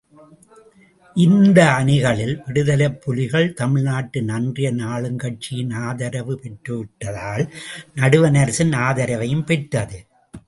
[1.15, 7.43] இந்த அணிகளில் விடுதலைப்புலிகள், தமிழ்நாட்டின் அன்றைய ஆளுங்கட்சியின் ஆதரவு பெற்று விட்டதால்,
[7.95, 9.99] நடுவணரசின் ஆதரவையும் பெற்றது.